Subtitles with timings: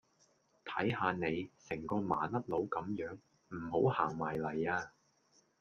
[0.65, 3.19] 睇下你，成個麻甩佬甘樣，
[3.49, 4.91] 唔好行埋黎呀